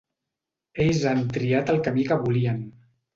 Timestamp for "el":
1.73-1.77